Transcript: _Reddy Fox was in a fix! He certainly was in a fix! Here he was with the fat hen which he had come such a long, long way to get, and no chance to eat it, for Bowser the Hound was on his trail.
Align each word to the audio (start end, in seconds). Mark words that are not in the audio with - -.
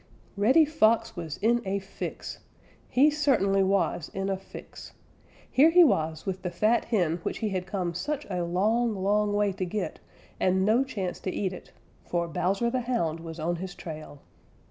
_Reddy 0.35 0.65
Fox 0.65 1.15
was 1.15 1.37
in 1.43 1.61
a 1.63 1.77
fix! 1.77 2.39
He 2.89 3.11
certainly 3.11 3.61
was 3.63 4.09
in 4.15 4.29
a 4.31 4.35
fix! 4.35 4.93
Here 5.51 5.69
he 5.69 5.83
was 5.83 6.25
with 6.25 6.41
the 6.41 6.49
fat 6.49 6.85
hen 6.85 7.17
which 7.21 7.37
he 7.37 7.49
had 7.49 7.67
come 7.67 7.93
such 7.93 8.25
a 8.27 8.41
long, 8.43 8.95
long 8.95 9.31
way 9.31 9.51
to 9.51 9.63
get, 9.63 9.99
and 10.39 10.65
no 10.65 10.83
chance 10.83 11.19
to 11.19 11.31
eat 11.31 11.53
it, 11.53 11.71
for 12.03 12.27
Bowser 12.27 12.71
the 12.71 12.81
Hound 12.81 13.19
was 13.19 13.39
on 13.39 13.57
his 13.57 13.75
trail. 13.75 14.23